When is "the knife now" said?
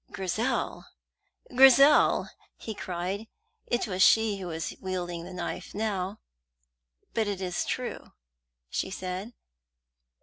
5.25-6.19